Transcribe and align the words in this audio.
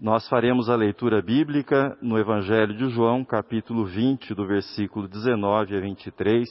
Nós 0.00 0.28
faremos 0.28 0.70
a 0.70 0.76
leitura 0.76 1.20
bíblica 1.20 1.98
no 2.00 2.16
Evangelho 2.16 2.72
de 2.72 2.88
João, 2.88 3.24
capítulo 3.24 3.84
20, 3.84 4.32
do 4.32 4.46
versículo 4.46 5.08
19 5.08 5.76
a 5.76 5.80
23. 5.80 6.48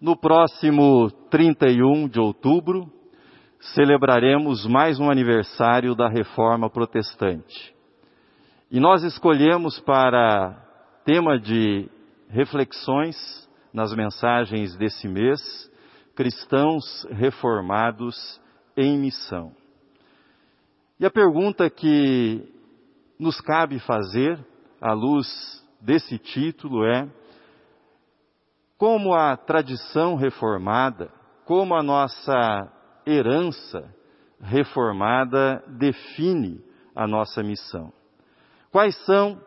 No 0.00 0.16
próximo 0.16 1.10
31 1.28 2.08
de 2.08 2.18
outubro, 2.18 2.90
celebraremos 3.74 4.64
mais 4.64 4.98
um 4.98 5.10
aniversário 5.10 5.94
da 5.94 6.08
Reforma 6.08 6.70
Protestante. 6.70 7.74
E 8.70 8.80
nós 8.80 9.02
escolhemos 9.02 9.78
para 9.78 10.56
tema 11.04 11.38
de 11.38 11.86
reflexões 12.30 13.14
nas 13.74 13.94
mensagens 13.94 14.74
desse 14.74 15.06
mês, 15.06 15.38
cristãos 16.16 17.06
reformados 17.10 18.40
em 18.74 18.98
missão. 18.98 19.59
E 21.00 21.06
a 21.06 21.10
pergunta 21.10 21.70
que 21.70 22.46
nos 23.18 23.40
cabe 23.40 23.78
fazer, 23.78 24.38
à 24.78 24.92
luz 24.92 25.26
desse 25.80 26.18
título, 26.18 26.84
é: 26.84 27.08
como 28.76 29.14
a 29.14 29.34
tradição 29.34 30.14
reformada, 30.14 31.10
como 31.46 31.74
a 31.74 31.82
nossa 31.82 32.70
herança 33.06 33.82
reformada 34.42 35.64
define 35.68 36.62
a 36.94 37.06
nossa 37.06 37.42
missão? 37.42 37.90
Quais 38.70 38.94
são, 39.06 39.40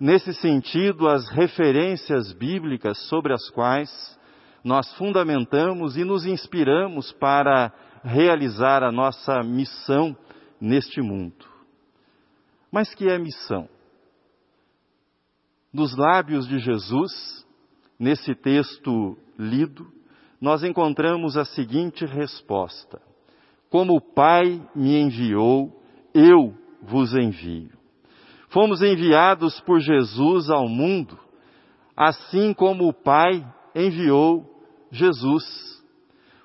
nesse 0.00 0.32
sentido, 0.32 1.06
as 1.06 1.28
referências 1.28 2.32
bíblicas 2.32 2.98
sobre 3.10 3.34
as 3.34 3.50
quais 3.50 4.18
nós 4.64 4.90
fundamentamos 4.94 5.98
e 5.98 6.04
nos 6.04 6.24
inspiramos 6.24 7.12
para 7.12 7.70
realizar 8.02 8.82
a 8.82 8.90
nossa 8.90 9.42
missão 9.42 10.16
neste 10.60 11.00
mundo. 11.00 11.46
Mas 12.70 12.94
que 12.94 13.08
é 13.08 13.18
missão? 13.18 13.68
Nos 15.72 15.96
lábios 15.96 16.46
de 16.46 16.58
Jesus, 16.58 17.46
nesse 17.98 18.34
texto 18.34 19.16
lido, 19.38 19.86
nós 20.40 20.62
encontramos 20.62 21.36
a 21.36 21.44
seguinte 21.44 22.04
resposta: 22.04 23.00
Como 23.70 23.96
o 23.96 24.00
Pai 24.00 24.60
me 24.74 25.00
enviou, 25.00 25.82
eu 26.12 26.54
vos 26.82 27.14
envio. 27.14 27.72
Fomos 28.48 28.82
enviados 28.82 29.60
por 29.60 29.80
Jesus 29.80 30.48
ao 30.48 30.68
mundo, 30.68 31.18
assim 31.96 32.54
como 32.54 32.88
o 32.88 32.92
Pai 32.92 33.44
enviou 33.74 34.48
Jesus. 34.90 35.44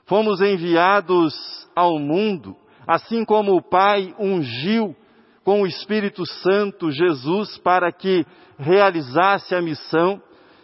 Fomos 0.06 0.42
enviados 0.42 1.36
ao 1.76 2.00
mundo 2.00 2.56
assim 2.90 3.24
como 3.24 3.56
o 3.56 3.62
Pai 3.62 4.16
ungiu 4.18 4.96
com 5.44 5.62
o 5.62 5.68
Espírito 5.68 6.26
Santo 6.26 6.90
Jesus 6.90 7.56
para 7.60 7.92
que 7.92 8.26
realizasse 8.58 9.54
a 9.54 9.62
missão, 9.62 10.20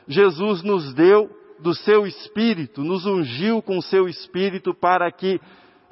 Jesus 0.07 0.63
nos 0.63 0.91
deu 0.95 1.29
do 1.59 1.75
seu 1.75 2.07
Espírito, 2.07 2.83
nos 2.83 3.05
ungiu 3.05 3.61
com 3.61 3.77
o 3.77 3.81
seu 3.81 4.07
Espírito 4.09 4.73
para 4.73 5.11
que 5.11 5.39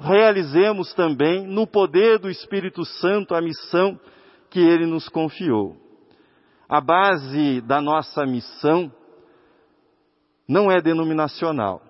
realizemos 0.00 0.92
também, 0.94 1.46
no 1.46 1.68
poder 1.68 2.18
do 2.18 2.28
Espírito 2.28 2.84
Santo, 2.84 3.32
a 3.32 3.40
missão 3.40 3.98
que 4.50 4.58
ele 4.58 4.86
nos 4.86 5.08
confiou. 5.08 5.76
A 6.68 6.80
base 6.80 7.60
da 7.60 7.80
nossa 7.80 8.26
missão 8.26 8.92
não 10.48 10.68
é 10.68 10.80
denominacional. 10.80 11.80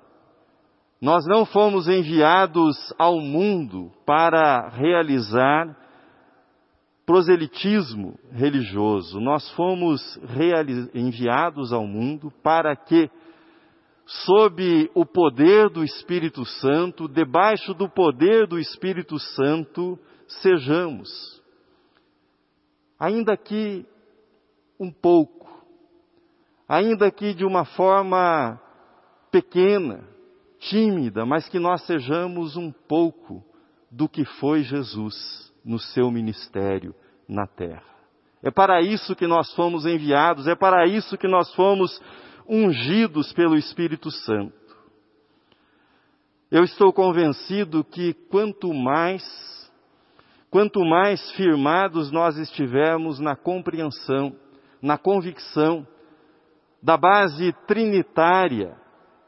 Nós 1.05 1.27
não 1.27 1.45
fomos 1.45 1.87
enviados 1.87 2.79
ao 2.99 3.21
mundo 3.21 3.93
para 4.07 4.71
realizar 4.71 5.77
proselitismo 7.05 8.19
religioso. 8.33 9.21
Nós 9.21 9.47
fomos 9.51 10.01
enviados 10.95 11.75
ao 11.75 11.87
mundo 11.87 12.33
para 12.43 12.75
que, 12.75 13.11
sob 14.07 14.91
o 14.95 15.05
poder 15.05 15.69
do 15.69 15.85
Espírito 15.85 16.43
Santo, 16.47 17.07
debaixo 17.07 17.75
do 17.75 17.87
poder 17.87 18.47
do 18.47 18.59
Espírito 18.59 19.19
Santo, 19.19 19.99
sejamos. 20.41 21.11
Ainda 22.99 23.37
que 23.37 23.85
um 24.81 24.91
pouco, 24.91 25.67
ainda 26.67 27.11
que 27.11 27.35
de 27.35 27.45
uma 27.45 27.67
forma 27.67 28.59
pequena, 29.31 30.14
tímida, 30.69 31.25
mas 31.27 31.49
que 31.49 31.59
nós 31.59 31.85
sejamos 31.87 32.57
um 32.57 32.71
pouco 32.71 33.45
do 33.91 34.09
que 34.09 34.25
foi 34.25 34.63
Jesus 34.63 35.53
no 35.65 35.79
seu 35.79 36.11
ministério 36.11 36.95
na 37.29 37.47
terra. 37.47 37.95
É 38.43 38.51
para 38.51 38.83
isso 38.83 39.17
que 39.17 39.27
nós 39.27 39.53
fomos 39.55 39.87
enviados, 39.87 40.47
é 40.47 40.55
para 40.55 40.87
isso 40.87 41.17
que 41.17 41.27
nós 41.29 41.53
fomos 41.55 42.01
ungidos 42.49 43.33
pelo 43.33 43.57
Espírito 43.57 44.11
Santo. 44.11 44.53
Eu 46.51 46.63
estou 46.63 46.93
convencido 46.93 47.83
que 47.83 48.13
quanto 48.31 48.73
mais, 48.73 49.23
quanto 50.51 50.85
mais 50.85 51.31
firmados 51.33 52.11
nós 52.11 52.37
estivermos 52.37 53.19
na 53.19 53.35
compreensão, 53.35 54.37
na 54.81 54.99
convicção 54.99 55.87
da 56.83 56.99
base 56.99 57.53
trinitária 57.67 58.77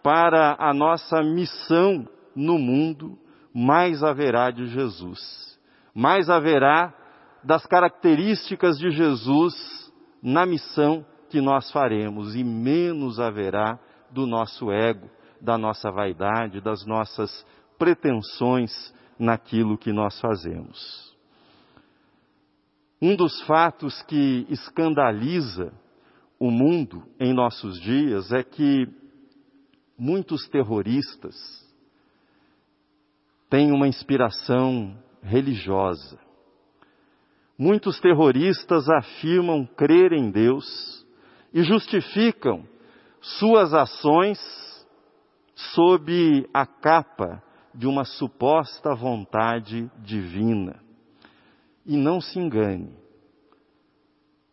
para 0.06 0.54
a 0.60 0.72
nossa 0.72 1.20
missão 1.20 2.08
no 2.32 2.60
mundo, 2.60 3.18
mais 3.52 4.04
haverá 4.04 4.52
de 4.52 4.66
Jesus. 4.68 5.58
Mais 5.92 6.30
haverá 6.30 6.94
das 7.42 7.66
características 7.66 8.78
de 8.78 8.92
Jesus 8.92 9.92
na 10.22 10.46
missão 10.46 11.04
que 11.28 11.40
nós 11.40 11.72
faremos 11.72 12.36
e 12.36 12.44
menos 12.44 13.18
haverá 13.18 13.80
do 14.08 14.28
nosso 14.28 14.70
ego, 14.70 15.10
da 15.40 15.58
nossa 15.58 15.90
vaidade, 15.90 16.60
das 16.60 16.86
nossas 16.86 17.44
pretensões 17.76 18.94
naquilo 19.18 19.76
que 19.76 19.92
nós 19.92 20.20
fazemos. 20.20 21.16
Um 23.02 23.16
dos 23.16 23.42
fatos 23.42 24.02
que 24.02 24.46
escandaliza 24.50 25.72
o 26.38 26.48
mundo 26.48 27.02
em 27.18 27.34
nossos 27.34 27.80
dias 27.80 28.30
é 28.30 28.44
que 28.44 28.88
muitos 29.98 30.48
terroristas 30.48 31.34
têm 33.48 33.72
uma 33.72 33.88
inspiração 33.88 34.96
religiosa. 35.22 36.18
Muitos 37.58 37.98
terroristas 38.00 38.88
afirmam 38.88 39.64
crer 39.64 40.12
em 40.12 40.30
Deus 40.30 41.06
e 41.54 41.62
justificam 41.62 42.68
suas 43.20 43.72
ações 43.72 44.38
sob 45.54 46.46
a 46.52 46.66
capa 46.66 47.42
de 47.74 47.86
uma 47.86 48.04
suposta 48.04 48.94
vontade 48.94 49.90
divina. 49.98 50.82
E 51.84 51.96
não 51.96 52.20
se 52.20 52.38
engane. 52.38 52.94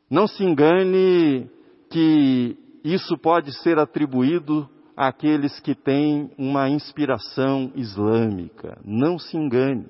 Não 0.09 0.27
se 0.27 0.43
engane 0.43 1.49
que 1.89 2.57
isso 2.83 3.17
pode 3.17 3.51
ser 3.61 3.79
atribuído 3.79 4.69
àqueles 4.95 5.59
que 5.59 5.75
têm 5.75 6.31
uma 6.37 6.69
inspiração 6.69 7.71
islâmica. 7.75 8.79
Não 8.83 9.17
se 9.17 9.37
engane. 9.37 9.87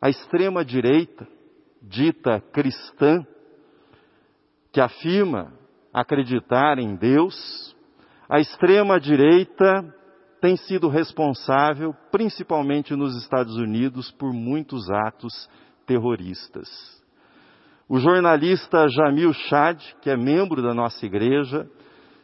A 0.00 0.08
extrema-direita, 0.08 1.26
dita 1.82 2.40
cristã, 2.52 3.26
que 4.72 4.80
afirma 4.80 5.52
acreditar 5.92 6.78
em 6.78 6.94
Deus, 6.96 7.76
a 8.28 8.38
extrema-direita 8.38 9.94
tem 10.40 10.56
sido 10.56 10.88
responsável, 10.88 11.94
principalmente 12.10 12.94
nos 12.96 13.14
Estados 13.20 13.56
Unidos, 13.56 14.10
por 14.12 14.32
muitos 14.32 14.88
atos 14.90 15.48
terroristas. 15.86 16.99
O 17.92 17.98
jornalista 17.98 18.86
Jamil 18.88 19.32
Chad, 19.32 19.82
que 20.00 20.08
é 20.08 20.16
membro 20.16 20.62
da 20.62 20.72
nossa 20.72 21.04
igreja 21.04 21.68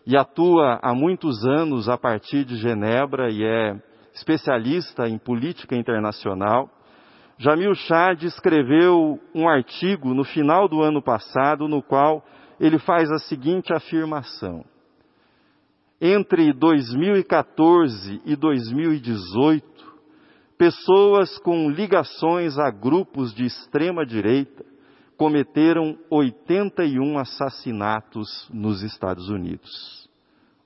e 0.06 0.16
atua 0.16 0.78
há 0.80 0.94
muitos 0.94 1.44
anos 1.44 1.88
a 1.88 1.98
partir 1.98 2.44
de 2.44 2.54
Genebra 2.54 3.32
e 3.32 3.42
é 3.42 3.74
especialista 4.14 5.08
em 5.08 5.18
política 5.18 5.74
internacional, 5.74 6.70
Jamil 7.36 7.74
Chad 7.74 8.22
escreveu 8.22 9.18
um 9.34 9.48
artigo 9.48 10.14
no 10.14 10.22
final 10.22 10.68
do 10.68 10.82
ano 10.82 11.02
passado 11.02 11.66
no 11.66 11.82
qual 11.82 12.24
ele 12.60 12.78
faz 12.78 13.10
a 13.10 13.18
seguinte 13.18 13.74
afirmação: 13.74 14.64
Entre 16.00 16.52
2014 16.52 18.22
e 18.24 18.36
2018, 18.36 19.66
pessoas 20.56 21.36
com 21.40 21.68
ligações 21.68 22.56
a 22.56 22.70
grupos 22.70 23.34
de 23.34 23.46
extrema 23.46 24.06
direita 24.06 24.75
cometeram 25.16 25.98
81 26.10 27.18
assassinatos 27.18 28.48
nos 28.52 28.82
Estados 28.82 29.28
Unidos. 29.28 30.08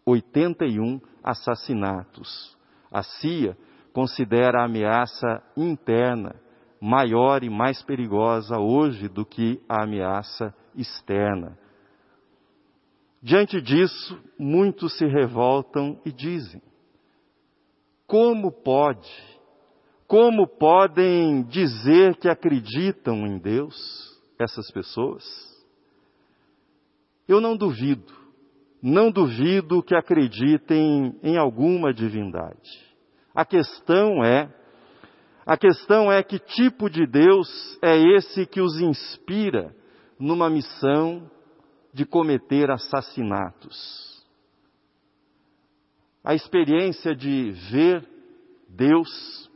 81 0.04 1.00
assassinatos. 1.22 2.56
A 2.90 3.02
CIA 3.02 3.56
considera 3.92 4.60
a 4.60 4.64
ameaça 4.64 5.42
interna 5.56 6.34
maior 6.80 7.44
e 7.44 7.50
mais 7.50 7.82
perigosa 7.82 8.58
hoje 8.58 9.08
do 9.08 9.24
que 9.24 9.60
a 9.68 9.84
ameaça 9.84 10.54
externa. 10.74 11.58
Diante 13.22 13.60
disso, 13.60 14.18
muitos 14.38 14.96
se 14.96 15.06
revoltam 15.06 16.00
e 16.06 16.10
dizem: 16.10 16.62
como 18.06 18.50
pode? 18.50 19.08
Como 20.08 20.48
podem 20.48 21.44
dizer 21.44 22.16
que 22.16 22.28
acreditam 22.28 23.24
em 23.24 23.38
Deus 23.38 24.09
essas 24.44 24.70
pessoas? 24.70 25.24
Eu 27.28 27.40
não 27.40 27.56
duvido, 27.56 28.12
não 28.82 29.10
duvido 29.10 29.82
que 29.82 29.94
acreditem 29.94 31.16
em 31.22 31.36
alguma 31.38 31.92
divindade. 31.94 32.90
A 33.34 33.44
questão 33.44 34.24
é, 34.24 34.52
a 35.46 35.56
questão 35.56 36.10
é 36.10 36.22
que 36.22 36.38
tipo 36.38 36.90
de 36.90 37.06
Deus 37.06 37.78
é 37.80 37.96
esse 38.16 38.46
que 38.46 38.60
os 38.60 38.80
inspira 38.80 39.74
numa 40.18 40.50
missão 40.50 41.30
de 41.92 42.04
cometer 42.04 42.70
assassinatos. 42.70 44.20
A 46.22 46.34
experiência 46.34 47.14
de 47.14 47.52
ver 47.70 48.06
Deus 48.68 49.50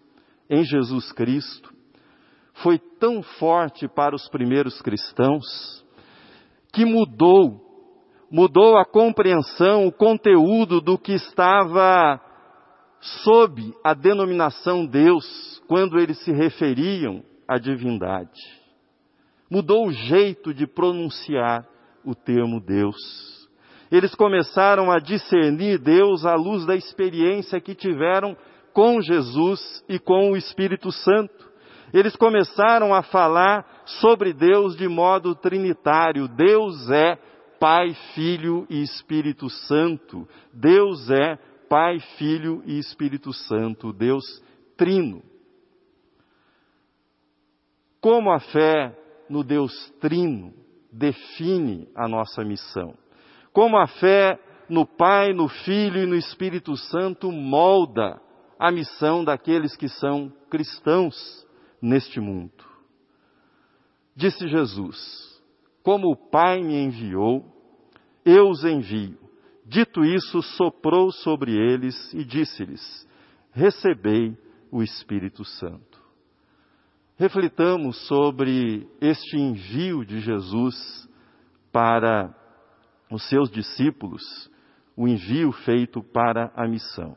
em 0.48 0.64
Jesus 0.64 1.12
Cristo 1.12 1.73
foi 2.54 2.78
tão 2.78 3.22
forte 3.22 3.88
para 3.88 4.14
os 4.14 4.28
primeiros 4.28 4.80
cristãos 4.80 5.84
que 6.72 6.84
mudou, 6.84 7.60
mudou 8.30 8.76
a 8.76 8.84
compreensão, 8.84 9.86
o 9.86 9.92
conteúdo 9.92 10.80
do 10.80 10.98
que 10.98 11.12
estava 11.12 12.20
sob 13.22 13.72
a 13.84 13.94
denominação 13.94 14.86
Deus 14.86 15.62
quando 15.68 15.98
eles 15.98 16.18
se 16.24 16.32
referiam 16.32 17.22
à 17.46 17.58
divindade. 17.58 18.40
Mudou 19.50 19.86
o 19.86 19.92
jeito 19.92 20.52
de 20.52 20.66
pronunciar 20.66 21.66
o 22.04 22.14
termo 22.14 22.60
Deus. 22.60 22.96
Eles 23.90 24.14
começaram 24.14 24.90
a 24.90 24.98
discernir 24.98 25.78
Deus 25.78 26.24
à 26.24 26.34
luz 26.34 26.66
da 26.66 26.74
experiência 26.74 27.60
que 27.60 27.74
tiveram 27.74 28.36
com 28.72 29.00
Jesus 29.00 29.84
e 29.88 29.98
com 29.98 30.32
o 30.32 30.36
Espírito 30.36 30.90
Santo. 30.90 31.53
Eles 31.94 32.16
começaram 32.16 32.92
a 32.92 33.04
falar 33.04 33.84
sobre 33.86 34.32
Deus 34.32 34.76
de 34.76 34.88
modo 34.88 35.32
trinitário. 35.32 36.26
Deus 36.26 36.90
é 36.90 37.16
Pai, 37.60 37.94
Filho 38.16 38.66
e 38.68 38.82
Espírito 38.82 39.48
Santo. 39.48 40.28
Deus 40.52 41.08
é 41.08 41.38
Pai, 41.68 42.00
Filho 42.18 42.64
e 42.66 42.80
Espírito 42.80 43.32
Santo, 43.32 43.92
Deus 43.92 44.24
trino. 44.76 45.22
Como 48.00 48.32
a 48.32 48.40
fé 48.40 48.92
no 49.30 49.44
Deus 49.44 49.72
trino 50.00 50.52
define 50.92 51.88
a 51.94 52.08
nossa 52.08 52.42
missão? 52.42 52.98
Como 53.52 53.78
a 53.78 53.86
fé 53.86 54.36
no 54.68 54.84
Pai, 54.84 55.32
no 55.32 55.46
Filho 55.46 56.02
e 56.02 56.06
no 56.06 56.16
Espírito 56.16 56.76
Santo 56.76 57.30
molda 57.30 58.20
a 58.58 58.72
missão 58.72 59.22
daqueles 59.22 59.76
que 59.76 59.88
são 59.88 60.32
cristãos 60.50 61.43
neste 61.84 62.18
mundo? 62.20 62.64
Disse 64.16 64.48
Jesus: 64.48 65.42
Como 65.82 66.10
o 66.10 66.16
Pai 66.16 66.62
me 66.62 66.74
enviou, 66.76 67.44
eu 68.24 68.48
os 68.48 68.64
envio. 68.64 69.18
Dito 69.66 70.04
isso, 70.04 70.42
soprou 70.42 71.10
sobre 71.10 71.52
eles 71.52 72.12
e 72.14 72.24
disse-lhes: 72.24 73.08
Recebei 73.52 74.36
o 74.70 74.82
Espírito 74.82 75.44
Santo. 75.44 76.02
Reflitamos 77.16 77.96
sobre 78.08 78.88
este 79.00 79.36
envio 79.36 80.04
de 80.04 80.20
Jesus 80.20 81.08
para 81.70 82.34
os 83.10 83.28
seus 83.28 83.50
discípulos, 83.50 84.22
o 84.96 85.06
envio 85.06 85.52
feito 85.52 86.02
para 86.02 86.52
a 86.56 86.66
missão. 86.66 87.16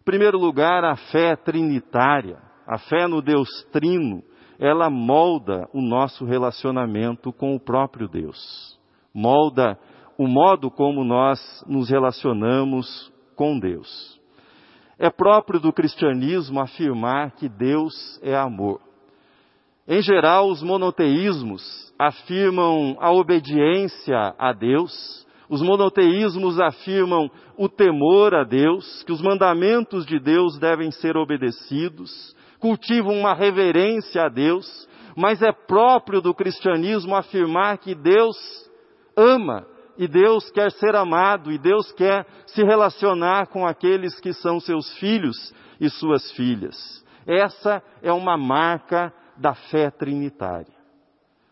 Em 0.00 0.04
primeiro 0.04 0.38
lugar, 0.38 0.84
a 0.84 0.94
fé 0.96 1.34
trinitária, 1.34 2.38
a 2.66 2.78
fé 2.78 3.06
no 3.06 3.22
Deus 3.22 3.48
Trino, 3.72 4.22
ela 4.58 4.90
molda 4.90 5.68
o 5.72 5.80
nosso 5.80 6.24
relacionamento 6.24 7.32
com 7.32 7.54
o 7.54 7.60
próprio 7.60 8.08
Deus. 8.08 8.78
Molda 9.14 9.78
o 10.18 10.26
modo 10.26 10.70
como 10.70 11.04
nós 11.04 11.64
nos 11.66 11.90
relacionamos 11.90 13.12
com 13.34 13.58
Deus. 13.58 14.18
É 14.98 15.10
próprio 15.10 15.60
do 15.60 15.72
cristianismo 15.72 16.58
afirmar 16.58 17.32
que 17.32 17.48
Deus 17.48 18.18
é 18.22 18.34
amor. 18.34 18.80
Em 19.86 20.00
geral, 20.02 20.48
os 20.48 20.62
monoteísmos 20.62 21.94
afirmam 21.98 22.96
a 22.98 23.12
obediência 23.12 24.34
a 24.38 24.52
Deus, 24.52 25.26
os 25.48 25.62
monoteísmos 25.62 26.58
afirmam 26.58 27.30
o 27.56 27.68
temor 27.68 28.34
a 28.34 28.42
Deus, 28.42 29.04
que 29.04 29.12
os 29.12 29.22
mandamentos 29.22 30.04
de 30.04 30.18
Deus 30.18 30.58
devem 30.58 30.90
ser 30.90 31.16
obedecidos, 31.16 32.34
cultivam 32.58 33.14
uma 33.14 33.34
reverência 33.34 34.22
a 34.22 34.28
Deus, 34.28 34.88
mas 35.16 35.42
é 35.42 35.52
próprio 35.52 36.20
do 36.20 36.34
cristianismo 36.34 37.14
afirmar 37.14 37.78
que 37.78 37.94
Deus 37.94 38.36
ama 39.16 39.66
e 39.98 40.06
Deus 40.06 40.50
quer 40.50 40.70
ser 40.72 40.94
amado, 40.94 41.50
e 41.50 41.58
Deus 41.58 41.90
quer 41.92 42.26
se 42.46 42.62
relacionar 42.62 43.46
com 43.46 43.66
aqueles 43.66 44.20
que 44.20 44.32
são 44.32 44.60
seus 44.60 44.92
filhos 44.98 45.54
e 45.80 45.88
suas 45.88 46.30
filhas. 46.32 46.76
Essa 47.26 47.82
é 48.02 48.12
uma 48.12 48.36
marca 48.36 49.12
da 49.36 49.54
fé 49.54 49.90
trinitária. 49.90 50.74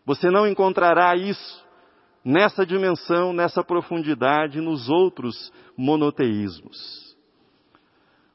Você 0.04 0.30
não 0.30 0.46
encontrará 0.46 1.16
isso 1.16 1.64
nessa 2.24 2.64
dimensão, 2.64 3.32
nessa 3.32 3.62
profundidade 3.64 4.60
nos 4.60 4.88
outros 4.88 5.52
monoteísmos. 5.76 7.16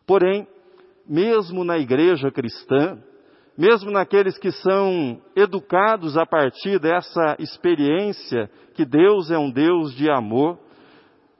Porém, 0.06 0.48
mesmo 1.10 1.64
na 1.64 1.80
igreja 1.80 2.30
cristã, 2.30 3.02
mesmo 3.58 3.90
naqueles 3.90 4.38
que 4.38 4.52
são 4.52 5.20
educados 5.36 6.16
a 6.16 6.26
partir 6.26 6.80
dessa 6.80 7.36
experiência 7.40 8.50
que 8.76 8.86
Deus 8.86 9.32
é 9.32 9.38
um 9.38 9.50
Deus 9.50 9.94
de 9.96 10.10
amor, 10.10 10.60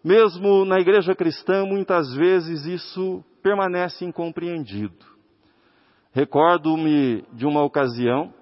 mesmo 0.04 0.66
na 0.66 0.80
igreja 0.80 1.13
cristã, 1.13 1.66
muitas 1.66 2.13
vezes 2.16 2.66
isso 2.66 3.24
permanece 3.44 4.04
incompreendido. 4.04 5.06
Recordo-me 6.12 7.24
de 7.33 7.45
uma 7.45 7.63
ocasião 7.63 8.33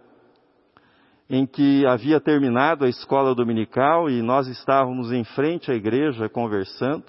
em 1.30 1.46
que 1.46 1.86
havia 1.86 2.22
terminado 2.22 2.86
a 2.86 2.90
escola 2.90 3.36
dominical 3.36 4.10
e 4.10 4.22
nós 4.22 4.48
estávamos 4.48 5.12
em 5.12 5.26
frente 5.26 5.70
à 5.70 5.76
igreja 5.76 6.30
conversando. 6.30 7.04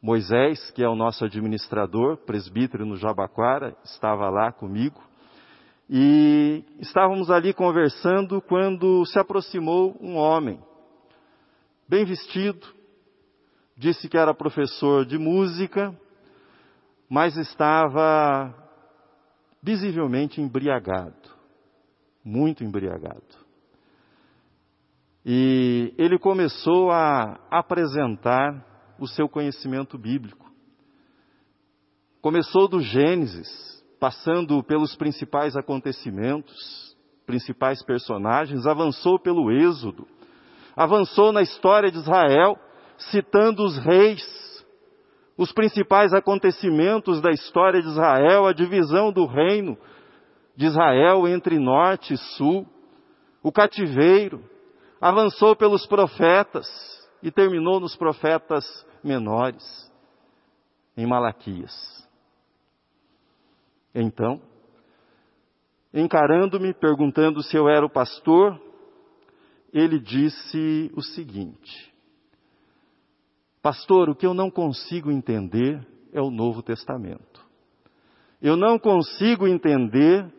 Moisés, 0.00 0.70
que 0.70 0.82
é 0.82 0.88
o 0.88 0.94
nosso 0.94 1.24
administrador, 1.24 2.18
presbítero 2.18 2.86
no 2.86 2.96
Jabaquara, 2.96 3.76
estava 3.82 4.30
lá 4.30 4.52
comigo. 4.52 5.02
E 5.90 6.64
estávamos 6.78 7.30
ali 7.30 7.52
conversando 7.52 8.40
quando 8.42 9.04
se 9.06 9.18
aproximou 9.18 9.96
um 10.00 10.16
homem, 10.16 10.60
bem 11.88 12.04
vestido, 12.04 12.66
disse 13.76 14.08
que 14.08 14.18
era 14.18 14.34
professor 14.34 15.04
de 15.06 15.16
música, 15.16 15.98
mas 17.08 17.36
estava 17.36 18.54
visivelmente 19.62 20.40
embriagado, 20.40 21.28
muito 22.22 22.62
embriagado. 22.62 23.48
E 25.24 25.94
ele 25.96 26.18
começou 26.18 26.90
a 26.90 27.40
apresentar 27.50 28.67
o 28.98 29.06
seu 29.06 29.28
conhecimento 29.28 29.96
bíblico. 29.96 30.50
Começou 32.20 32.68
do 32.68 32.80
Gênesis, 32.80 33.48
passando 34.00 34.62
pelos 34.62 34.96
principais 34.96 35.56
acontecimentos, 35.56 36.96
principais 37.26 37.82
personagens, 37.84 38.66
avançou 38.66 39.18
pelo 39.18 39.50
Êxodo, 39.52 40.06
avançou 40.76 41.32
na 41.32 41.42
história 41.42 41.90
de 41.90 41.98
Israel, 41.98 42.58
citando 43.10 43.64
os 43.64 43.78
reis, 43.78 44.24
os 45.36 45.52
principais 45.52 46.12
acontecimentos 46.12 47.20
da 47.20 47.30
história 47.30 47.80
de 47.80 47.88
Israel, 47.88 48.46
a 48.46 48.52
divisão 48.52 49.12
do 49.12 49.26
reino 49.26 49.78
de 50.56 50.66
Israel 50.66 51.28
entre 51.28 51.58
norte 51.58 52.14
e 52.14 52.16
sul, 52.16 52.66
o 53.42 53.52
cativeiro, 53.52 54.42
avançou 55.00 55.54
pelos 55.54 55.86
profetas 55.86 56.66
e 57.22 57.30
terminou 57.30 57.78
nos 57.78 57.94
profetas 57.94 58.64
menores, 59.02 59.92
em 60.96 61.06
Malaquias. 61.06 61.72
Então, 63.94 64.40
encarando-me, 65.92 66.74
perguntando 66.74 67.42
se 67.42 67.56
eu 67.56 67.68
era 67.68 67.84
o 67.84 67.90
pastor, 67.90 68.60
ele 69.72 69.98
disse 69.98 70.90
o 70.94 71.02
seguinte: 71.02 71.92
Pastor, 73.62 74.08
o 74.08 74.14
que 74.14 74.26
eu 74.26 74.34
não 74.34 74.50
consigo 74.50 75.10
entender 75.10 75.86
é 76.12 76.20
o 76.20 76.30
Novo 76.30 76.62
Testamento. 76.62 77.46
Eu 78.40 78.56
não 78.56 78.78
consigo 78.78 79.46
entender 79.46 80.32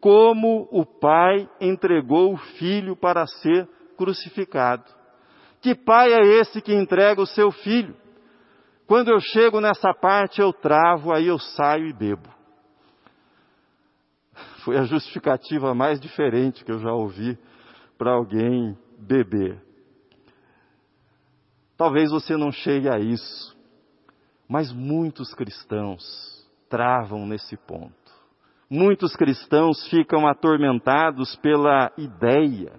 como 0.00 0.68
o 0.70 0.84
pai 0.84 1.48
entregou 1.60 2.34
o 2.34 2.36
filho 2.36 2.94
para 2.94 3.26
ser 3.26 3.68
crucificado. 3.96 4.97
Que 5.60 5.74
pai 5.74 6.12
é 6.12 6.24
esse 6.40 6.60
que 6.62 6.72
entrega 6.72 7.20
o 7.20 7.26
seu 7.26 7.50
filho? 7.50 7.96
Quando 8.86 9.10
eu 9.10 9.20
chego 9.20 9.60
nessa 9.60 9.92
parte, 9.92 10.40
eu 10.40 10.52
travo, 10.52 11.12
aí 11.12 11.26
eu 11.26 11.38
saio 11.38 11.86
e 11.86 11.92
bebo. 11.92 12.28
Foi 14.64 14.76
a 14.76 14.84
justificativa 14.84 15.74
mais 15.74 16.00
diferente 16.00 16.64
que 16.64 16.72
eu 16.72 16.78
já 16.78 16.92
ouvi 16.92 17.38
para 17.98 18.12
alguém 18.12 18.76
beber. 18.98 19.60
Talvez 21.76 22.10
você 22.10 22.36
não 22.36 22.50
chegue 22.50 22.88
a 22.88 22.98
isso, 22.98 23.56
mas 24.48 24.72
muitos 24.72 25.34
cristãos 25.34 26.02
travam 26.68 27.26
nesse 27.26 27.56
ponto. 27.56 27.94
Muitos 28.70 29.14
cristãos 29.16 29.88
ficam 29.88 30.26
atormentados 30.26 31.36
pela 31.36 31.90
ideia 31.96 32.72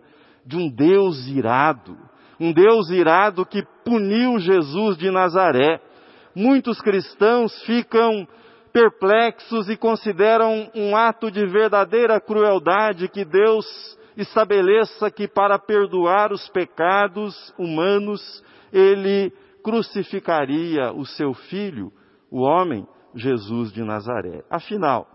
de 0.45 0.57
um 0.57 0.69
Deus 0.69 1.27
irado, 1.27 1.97
um 2.39 2.53
Deus 2.53 2.89
irado 2.89 3.45
que 3.45 3.63
puniu 3.83 4.39
Jesus 4.39 4.97
de 4.97 5.11
Nazaré. 5.11 5.81
Muitos 6.35 6.79
cristãos 6.81 7.61
ficam 7.63 8.27
perplexos 8.71 9.69
e 9.69 9.75
consideram 9.75 10.69
um 10.75 10.95
ato 10.95 11.29
de 11.29 11.45
verdadeira 11.45 12.21
crueldade 12.21 13.09
que 13.09 13.25
Deus 13.25 13.65
estabeleça 14.15 15.09
que 15.09 15.27
para 15.27 15.57
perdoar 15.57 16.31
os 16.31 16.47
pecados 16.49 17.53
humanos 17.57 18.43
ele 18.71 19.33
crucificaria 19.63 20.91
o 20.93 21.05
seu 21.05 21.33
filho, 21.33 21.91
o 22.31 22.41
homem 22.41 22.87
Jesus 23.15 23.71
de 23.71 23.83
Nazaré. 23.83 24.43
Afinal, 24.49 25.07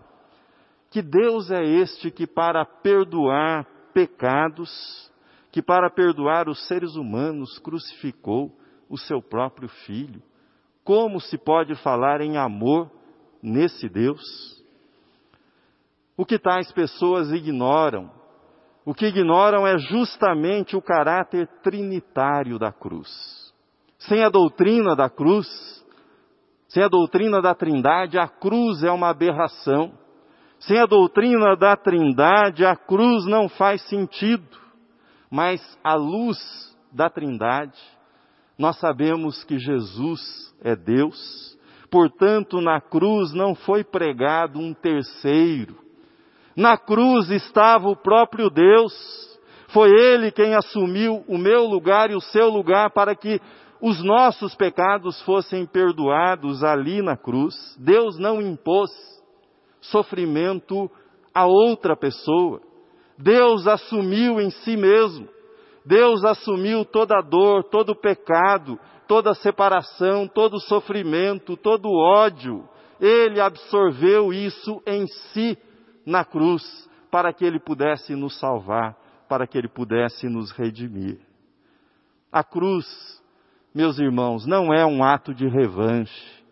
que 0.91 1.01
Deus 1.01 1.51
é 1.51 1.63
este 1.63 2.11
que, 2.11 2.27
para 2.27 2.65
perdoar 2.65 3.65
pecados, 3.93 5.11
que 5.55 5.61
para 5.61 5.89
perdoar 5.89 6.49
os 6.49 6.67
seres 6.67 6.97
humanos 6.97 7.57
crucificou 7.59 8.51
o 8.89 8.97
seu 8.97 9.21
próprio 9.21 9.69
filho? 9.69 10.21
Como 10.83 11.21
se 11.21 11.37
pode 11.37 11.73
falar 11.75 12.19
em 12.19 12.35
amor 12.35 12.91
nesse 13.41 13.87
Deus? 13.87 14.21
O 16.17 16.25
que 16.25 16.37
tais 16.37 16.69
pessoas 16.73 17.31
ignoram 17.31 18.11
o 18.85 18.93
que 18.93 19.05
ignoram 19.05 19.65
é 19.65 19.77
justamente 19.77 20.75
o 20.75 20.81
caráter 20.81 21.47
trinitário 21.63 22.59
da 22.59 22.73
cruz. 22.73 23.09
Sem 23.97 24.25
a 24.25 24.29
doutrina 24.29 24.93
da 24.93 25.09
cruz, 25.09 25.47
sem 26.67 26.83
a 26.83 26.89
doutrina 26.89 27.41
da 27.41 27.55
Trindade, 27.55 28.19
a 28.19 28.27
cruz 28.27 28.83
é 28.83 28.91
uma 28.91 29.09
aberração. 29.09 29.97
Sem 30.59 30.77
a 30.79 30.85
doutrina 30.85 31.55
da 31.55 31.77
Trindade, 31.77 32.65
a 32.65 32.75
cruz 32.75 33.25
não 33.25 33.47
faz 33.47 33.81
sentido. 33.87 34.64
Mas 35.29 35.61
à 35.83 35.95
luz 35.95 36.37
da 36.91 37.09
Trindade, 37.09 37.77
nós 38.57 38.77
sabemos 38.79 39.43
que 39.43 39.57
Jesus 39.57 40.55
é 40.63 40.75
Deus. 40.75 41.57
Portanto, 41.89 42.61
na 42.61 42.79
cruz 42.81 43.33
não 43.33 43.55
foi 43.55 43.83
pregado 43.83 44.59
um 44.59 44.73
terceiro, 44.73 45.85
na 46.55 46.77
cruz 46.77 47.29
estava 47.29 47.89
o 47.89 47.95
próprio 47.95 48.49
Deus. 48.49 48.93
Foi 49.69 49.89
Ele 49.89 50.31
quem 50.31 50.55
assumiu 50.55 51.23
o 51.27 51.37
meu 51.37 51.65
lugar 51.65 52.09
e 52.09 52.15
o 52.15 52.21
seu 52.21 52.49
lugar 52.49 52.91
para 52.91 53.13
que 53.13 53.41
os 53.81 54.01
nossos 54.01 54.55
pecados 54.55 55.21
fossem 55.23 55.65
perdoados 55.65 56.63
ali 56.63 57.01
na 57.01 57.17
cruz. 57.17 57.53
Deus 57.77 58.17
não 58.17 58.41
impôs 58.41 58.89
sofrimento 59.81 60.89
a 61.33 61.45
outra 61.45 61.95
pessoa. 61.95 62.61
Deus 63.17 63.67
assumiu 63.67 64.39
em 64.39 64.49
si 64.49 64.75
mesmo. 64.75 65.27
Deus 65.85 66.23
assumiu 66.23 66.83
toda 66.83 67.17
a 67.17 67.21
dor, 67.21 67.63
todo 67.65 67.91
o 67.91 67.95
pecado, 67.95 68.79
toda 69.07 69.31
a 69.31 69.35
separação, 69.35 70.27
todo 70.27 70.55
o 70.55 70.61
sofrimento, 70.61 71.55
todo 71.55 71.87
o 71.87 71.97
ódio. 71.97 72.67
Ele 72.99 73.39
absorveu 73.39 74.33
isso 74.33 74.81
em 74.85 75.05
si 75.07 75.57
na 76.05 76.25
cruz 76.25 76.63
para 77.11 77.31
que 77.31 77.45
ele 77.45 77.59
pudesse 77.59 78.15
nos 78.15 78.37
salvar, 78.39 78.97
para 79.29 79.47
que 79.47 79.57
ele 79.57 79.67
pudesse 79.67 80.27
nos 80.27 80.51
redimir. 80.51 81.19
A 82.31 82.43
cruz, 82.43 82.85
meus 83.73 83.97
irmãos, 83.99 84.45
não 84.45 84.73
é 84.73 84.85
um 84.85 85.03
ato 85.03 85.33
de 85.33 85.47
revanche. 85.47 86.43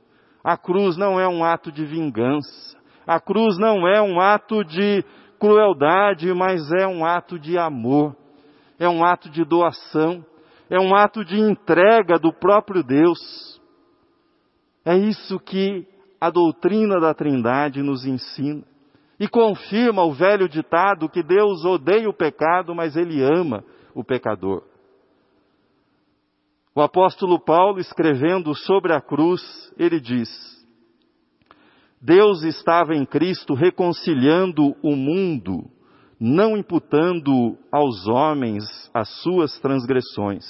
A 0.43 0.57
cruz 0.57 0.95
não 0.95 1.19
é 1.19 1.27
um 1.27 1.43
ato 1.43 1.71
de 1.71 1.85
vingança. 1.85 2.77
A 3.05 3.19
cruz 3.19 3.57
não 3.57 3.87
é 3.87 4.01
um 4.01 4.19
ato 4.19 4.63
de 4.63 5.03
crueldade, 5.43 6.33
mas 6.33 6.71
é 6.71 6.87
um 6.87 7.05
ato 7.05 7.37
de 7.37 7.57
amor. 7.57 8.15
É 8.79 8.87
um 8.87 9.03
ato 9.03 9.29
de 9.29 9.43
doação. 9.43 10.25
É 10.69 10.79
um 10.79 10.95
ato 10.95 11.25
de 11.25 11.37
entrega 11.37 12.17
do 12.17 12.31
próprio 12.31 12.81
Deus. 12.81 13.61
É 14.85 14.95
isso 14.95 15.37
que 15.41 15.85
a 16.19 16.29
doutrina 16.29 16.97
da 16.97 17.13
Trindade 17.13 17.81
nos 17.81 18.05
ensina 18.05 18.63
e 19.19 19.27
confirma 19.27 20.03
o 20.03 20.13
velho 20.13 20.47
ditado 20.47 21.09
que 21.09 21.21
Deus 21.21 21.65
odeia 21.65 22.09
o 22.09 22.13
pecado, 22.13 22.73
mas 22.73 22.95
ele 22.95 23.21
ama 23.21 23.65
o 23.93 24.01
pecador. 24.01 24.63
O 26.73 26.81
apóstolo 26.81 27.37
Paulo, 27.37 27.79
escrevendo 27.79 28.55
sobre 28.55 28.93
a 28.93 29.01
cruz, 29.01 29.41
ele 29.77 29.99
diz: 29.99 30.29
Deus 32.03 32.43
estava 32.43 32.93
em 32.93 33.05
Cristo 33.05 33.53
reconciliando 33.53 34.75
o 34.83 34.93
mundo, 34.93 35.71
não 36.19 36.57
imputando 36.57 37.57
aos 37.71 38.05
homens 38.07 38.65
as 38.93 39.07
suas 39.21 39.57
transgressões. 39.59 40.43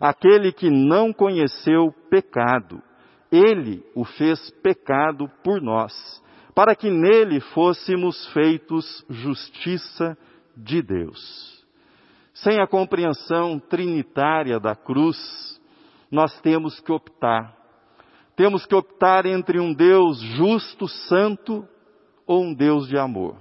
Aquele 0.00 0.50
que 0.50 0.70
não 0.70 1.12
conheceu 1.12 1.92
pecado, 2.08 2.82
ele 3.30 3.84
o 3.94 4.02
fez 4.02 4.50
pecado 4.62 5.30
por 5.44 5.60
nós 5.60 5.92
para 6.54 6.74
que 6.74 6.90
nele 6.90 7.38
fôssemos 7.38 8.26
feitos 8.32 9.04
justiça 9.08 10.18
de 10.56 10.82
Deus. 10.82 11.64
Sem 12.32 12.60
a 12.60 12.66
compreensão 12.66 13.60
trinitária 13.60 14.58
da 14.58 14.74
cruz, 14.74 15.16
nós 16.10 16.40
temos 16.40 16.80
que 16.80 16.90
optar. 16.90 17.57
Temos 18.38 18.64
que 18.64 18.74
optar 18.76 19.26
entre 19.26 19.58
um 19.58 19.74
Deus 19.74 20.20
justo, 20.20 20.86
santo, 20.86 21.66
ou 22.24 22.44
um 22.44 22.54
Deus 22.54 22.86
de 22.86 22.96
amor. 22.96 23.34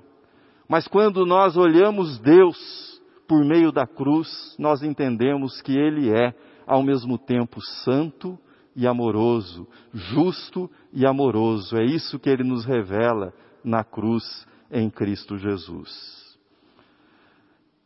Mas 0.67 0.87
quando 0.87 1.23
nós 1.23 1.55
olhamos 1.55 2.17
Deus 2.17 2.99
por 3.27 3.45
meio 3.45 3.71
da 3.71 3.85
cruz, 3.85 4.55
nós 4.57 4.81
entendemos 4.81 5.61
que 5.61 5.77
Ele 5.77 6.09
é, 6.09 6.33
ao 6.65 6.81
mesmo 6.81 7.15
tempo, 7.19 7.61
santo 7.83 8.39
e 8.75 8.87
amoroso, 8.87 9.67
justo 9.93 10.67
e 10.91 11.05
amoroso. 11.05 11.77
É 11.77 11.85
isso 11.85 12.17
que 12.17 12.27
ele 12.27 12.43
nos 12.43 12.65
revela 12.65 13.31
na 13.63 13.83
cruz 13.83 14.47
em 14.71 14.89
Cristo 14.89 15.37
Jesus. 15.37 16.26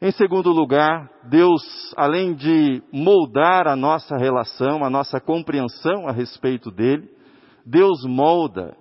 Em 0.04 0.10
segundo 0.10 0.52
lugar, 0.52 1.12
Deus, 1.30 1.94
além 1.96 2.34
de 2.34 2.82
moldar 2.92 3.68
a 3.68 3.76
nossa 3.76 4.18
relação, 4.18 4.84
a 4.84 4.90
nossa 4.90 5.20
compreensão 5.22 6.08
a 6.08 6.12
respeito 6.12 6.72
dele, 6.72 7.08
Deus 7.64 8.04
molda, 8.04 8.76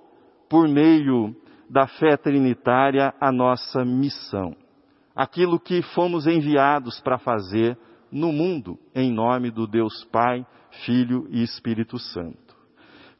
por 0.48 0.66
meio 0.66 1.36
da 1.68 1.86
fé 1.86 2.16
trinitária, 2.16 3.12
a 3.20 3.30
nossa 3.30 3.84
missão. 3.84 4.56
Aquilo 5.14 5.60
que 5.60 5.82
fomos 5.82 6.26
enviados 6.26 6.98
para 7.00 7.18
fazer 7.18 7.76
no 8.10 8.32
mundo, 8.32 8.78
em 8.94 9.12
nome 9.12 9.50
do 9.50 9.66
Deus 9.66 10.02
Pai, 10.10 10.46
Filho 10.86 11.26
e 11.28 11.42
Espírito 11.42 11.98
Santo. 11.98 12.56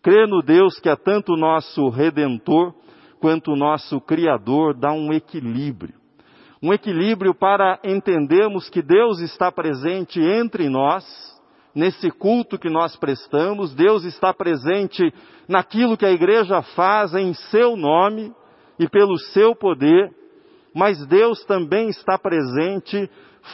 Crer 0.02 0.26
no 0.26 0.40
Deus 0.40 0.80
que 0.80 0.88
é 0.88 0.96
tanto 0.96 1.34
o 1.34 1.38
nosso 1.38 1.90
Redentor 1.90 2.74
quanto 3.20 3.52
o 3.52 3.56
nosso 3.56 4.00
Criador 4.00 4.74
dá 4.74 4.90
um 4.90 5.12
equilíbrio. 5.12 5.99
Um 6.62 6.74
equilíbrio 6.74 7.34
para 7.34 7.78
entendermos 7.82 8.68
que 8.68 8.82
Deus 8.82 9.18
está 9.20 9.50
presente 9.50 10.20
entre 10.20 10.68
nós, 10.68 11.04
nesse 11.74 12.10
culto 12.10 12.58
que 12.58 12.68
nós 12.68 12.94
prestamos, 12.96 13.74
Deus 13.74 14.04
está 14.04 14.34
presente 14.34 15.10
naquilo 15.48 15.96
que 15.96 16.04
a 16.04 16.10
igreja 16.10 16.60
faz 16.60 17.14
em 17.14 17.32
seu 17.32 17.76
nome 17.76 18.30
e 18.78 18.86
pelo 18.86 19.16
seu 19.18 19.54
poder, 19.54 20.14
mas 20.74 21.06
Deus 21.06 21.42
também 21.46 21.88
está 21.88 22.18
presente 22.18 23.10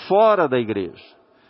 fora 0.08 0.48
da 0.48 0.58
igreja. 0.58 1.04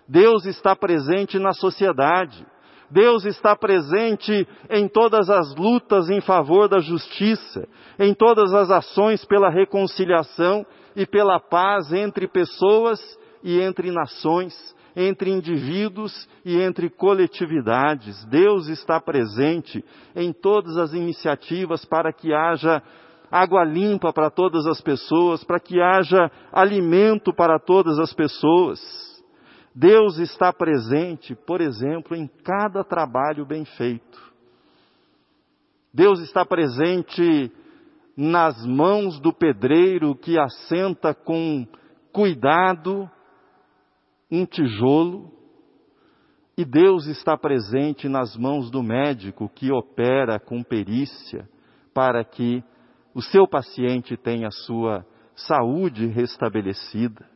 Deus 0.07 0.45
está 0.45 0.77
presente 0.77 1.39
na 1.39 1.55
sociedade. 1.55 2.47
Deus 2.91 3.25
está 3.25 3.57
presente 3.57 4.47
em 4.71 4.87
todas 4.87 5.29
as 5.29 5.55
lutas 5.57 6.09
em 6.09 6.21
favor 6.21 6.69
da 6.69 6.79
justiça, 6.79 7.67
em 7.99 8.15
todas 8.15 8.55
as 8.55 8.71
ações 8.71 9.25
pela 9.25 9.49
reconciliação 9.49 10.65
e 10.97 11.07
pela 11.07 11.39
paz 11.39 11.93
entre 11.93 12.27
pessoas 12.27 12.99
e 13.45 13.61
entre 13.61 13.93
nações, 13.93 14.55
entre 14.97 15.31
indivíduos 15.31 16.27
e 16.43 16.59
entre 16.59 16.89
coletividades. 16.89 18.25
Deus 18.25 18.67
está 18.67 18.99
presente 18.99 19.85
em 20.17 20.33
todas 20.33 20.79
as 20.79 20.95
iniciativas 20.95 21.85
para 21.85 22.13
que 22.13 22.33
haja 22.33 22.83
água 23.31 23.65
limpa 23.65 24.13
para 24.13 24.31
todas 24.31 24.67
as 24.67 24.81
pessoas, 24.81 25.45
para 25.45 25.61
que 25.61 25.81
haja 25.81 26.31
alimento 26.51 27.35
para 27.35 27.59
todas 27.59 27.99
as 27.99 28.13
pessoas. 28.15 28.81
Deus 29.75 30.17
está 30.19 30.53
presente, 30.53 31.35
por 31.35 31.61
exemplo, 31.61 32.17
em 32.17 32.27
cada 32.43 32.83
trabalho 32.83 33.45
bem 33.45 33.65
feito. 33.65 34.25
Deus 35.93 36.21
está 36.21 36.47
presente 36.47 37.53
nas 38.17 38.65
mãos 38.65 39.21
do 39.21 39.33
pedreiro 39.33 40.15
que 40.15 40.39
assenta 40.39 41.13
com 41.13 41.67
cuidado 42.13 43.11
um 44.31 44.47
tijolo, 44.47 45.31
e 46.57 46.65
Deus 46.65 47.07
está 47.07 47.37
presente 47.37 48.09
nas 48.09 48.35
mãos 48.35 48.71
do 48.71 48.83
médico 48.83 49.49
que 49.49 49.71
opera 49.71 50.41
com 50.41 50.63
perícia 50.63 51.47
para 51.93 52.25
que 52.25 52.65
o 53.15 53.21
seu 53.21 53.47
paciente 53.47 54.17
tenha 54.17 54.51
sua 54.51 55.05
saúde 55.35 56.07
restabelecida. 56.07 57.29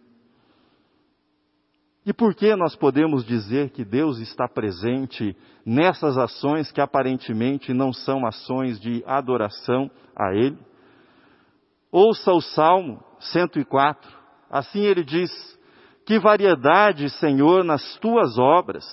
E 2.05 2.15
por 2.15 2.35
que 2.35 2.57
nós 2.57 2.75
podemos 2.75 3.27
dizer 3.27 3.71
que 3.71 3.85
Deus 3.85 4.19
está 4.19 4.49
presente 4.49 5.37
nessas 5.67 6.17
ações 6.17 6.73
que 6.73 6.81
aparentemente 6.81 7.75
não 7.75 7.93
são 7.93 8.27
ações 8.27 8.81
de 8.81 9.05
adoração 9.07 9.91
a 10.17 10.35
Ele? 10.35 10.70
Ouça 11.93 12.33
o 12.33 12.41
Salmo 12.41 13.03
104. 13.19 14.11
Assim 14.51 14.81
ele 14.81 15.05
diz: 15.05 15.31
Que 16.07 16.19
variedade, 16.19 17.09
Senhor, 17.11 17.65
nas 17.65 17.97
tuas 17.99 18.39
obras! 18.39 18.85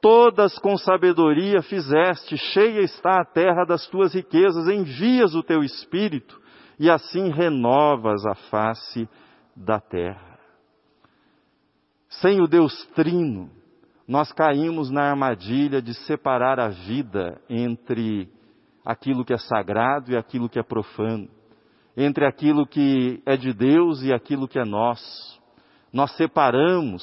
Todas 0.00 0.58
com 0.58 0.76
sabedoria 0.76 1.62
fizeste, 1.62 2.36
cheia 2.36 2.80
está 2.80 3.20
a 3.20 3.24
terra 3.24 3.64
das 3.64 3.86
tuas 3.86 4.12
riquezas, 4.12 4.66
envias 4.68 5.32
o 5.32 5.44
teu 5.44 5.62
espírito 5.62 6.42
e 6.76 6.90
assim 6.90 7.30
renovas 7.30 8.26
a 8.26 8.34
face 8.34 9.08
da 9.54 9.78
terra. 9.78 10.38
Sem 12.08 12.42
o 12.42 12.48
Deus 12.48 12.84
Trino, 12.96 13.48
nós 14.08 14.32
caímos 14.32 14.90
na 14.90 15.10
armadilha 15.10 15.80
de 15.80 15.94
separar 15.94 16.58
a 16.58 16.68
vida 16.68 17.40
entre 17.48 18.28
aquilo 18.84 19.24
que 19.24 19.32
é 19.32 19.38
sagrado 19.38 20.10
e 20.10 20.16
aquilo 20.16 20.48
que 20.48 20.58
é 20.58 20.62
profano, 20.64 21.28
entre 21.96 22.26
aquilo 22.26 22.66
que 22.66 23.22
é 23.26 23.36
de 23.36 23.52
Deus 23.52 24.02
e 24.02 24.12
aquilo 24.12 24.48
que 24.48 24.58
é 24.58 24.64
nosso. 24.64 25.40
Nós 25.92 26.16
separamos 26.16 27.02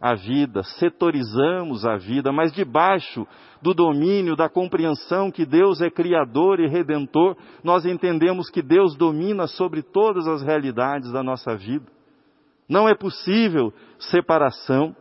a 0.00 0.14
vida, 0.14 0.62
setorizamos 0.62 1.86
a 1.86 1.96
vida, 1.96 2.32
mas 2.32 2.52
debaixo 2.52 3.26
do 3.62 3.72
domínio, 3.72 4.36
da 4.36 4.48
compreensão 4.48 5.30
que 5.30 5.46
Deus 5.46 5.80
é 5.80 5.90
Criador 5.90 6.60
e 6.60 6.68
Redentor, 6.68 7.36
nós 7.64 7.86
entendemos 7.86 8.50
que 8.50 8.62
Deus 8.62 8.94
domina 8.96 9.46
sobre 9.46 9.82
todas 9.82 10.26
as 10.26 10.42
realidades 10.42 11.10
da 11.12 11.22
nossa 11.22 11.56
vida. 11.56 11.86
Não 12.68 12.88
é 12.88 12.94
possível 12.94 13.72
separação. 13.98 14.94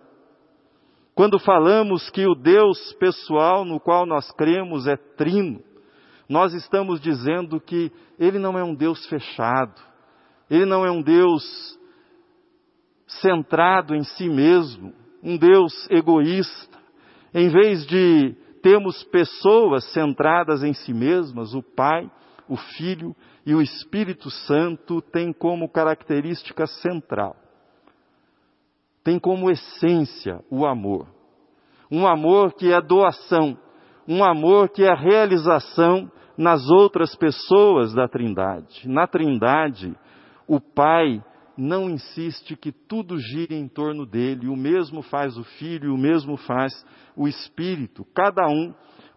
Quando 1.14 1.40
falamos 1.40 2.10
que 2.10 2.26
o 2.26 2.36
Deus 2.36 2.94
pessoal 2.94 3.66
no 3.66 3.80
qual 3.80 4.06
nós 4.06 4.32
cremos 4.32 4.88
é 4.88 4.96
trino, 4.96 5.62
nós 6.28 6.54
estamos 6.54 7.00
dizendo 7.00 7.60
que 7.60 7.92
Ele 8.20 8.40
não 8.40 8.58
é 8.58 8.64
um 8.64 8.74
Deus 8.74 9.06
fechado, 9.08 9.82
Ele 10.50 10.66
não 10.66 10.86
é 10.86 10.92
um 10.92 11.02
Deus 11.02 11.44
centrado 13.08 13.96
em 13.96 14.04
si 14.04 14.28
mesmo, 14.30 14.94
um 15.22 15.38
Deus 15.38 15.88
egoísta. 15.90 16.78
Em 17.34 17.50
vez 17.50 17.86
de 17.86 18.36
termos 18.62 19.04
pessoas 19.04 19.84
centradas 19.92 20.64
em 20.64 20.74
si 20.74 20.94
mesmas, 20.94 21.54
o 21.54 21.62
Pai, 21.62 22.10
o 22.48 22.56
Filho 22.56 23.16
e 23.46 23.54
o 23.54 23.62
Espírito 23.62 24.30
Santo 24.30 25.02
têm 25.02 25.32
como 25.32 25.70
característica 25.70 26.66
central 26.66 27.36
tem 29.06 29.20
como 29.20 29.52
essência 29.52 30.44
o 30.50 30.66
amor. 30.66 31.08
Um 31.92 32.08
amor 32.08 32.54
que 32.54 32.74
é 32.74 32.82
doação, 32.82 33.56
um 34.08 34.24
amor 34.24 34.70
que 34.70 34.84
é 34.84 34.94
realização 34.94 36.12
nas 36.38 36.68
outras 36.70 37.16
pessoas 37.16 37.94
da 37.94 38.08
Trindade. 38.08 38.88
Na 38.88 39.08
Trindade, 39.08 39.96
o 40.48 40.60
Pai 40.60 41.24
não 41.58 41.90
insiste 41.90 42.56
que 42.56 42.72
tudo 42.72 43.18
gire 43.18 43.56
em 43.56 43.68
torno 43.68 44.06
dele, 44.06 44.48
o 44.48 44.56
mesmo 44.56 45.02
faz 45.02 45.38
o 45.38 45.44
Filho, 45.44 45.94
o 45.94 45.98
mesmo 45.98 46.36
faz 46.38 46.74
o 47.16 47.28
Espírito. 47.28 48.06
Cada 48.14 48.48
um, 48.48 48.74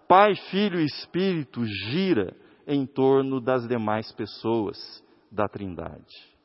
Pai, 0.06 0.34
Filho 0.50 0.80
e 0.80 0.84
Espírito, 0.84 1.64
gira 1.64 2.34
em 2.66 2.86
torno 2.86 3.40
das 3.40 3.66
demais 3.66 4.12
pessoas 4.12 4.76
da 5.30 5.48
Trindade. 5.48 6.38